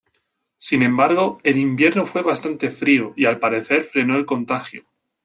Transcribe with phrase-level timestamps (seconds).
[0.57, 4.83] Sin embargo, el invierno fue bastante frío, y al parecer frenó el contagio.